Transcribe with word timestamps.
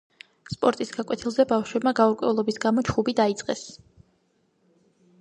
სპორტის 0.53 0.93
გაკვეთილზე 0.95 1.45
ბავშვებმა 1.51 1.95
გაურკვევლობის 2.01 2.59
გამო 2.67 2.87
ჩხუბი 2.91 3.19
დაიწყეს 3.23 3.67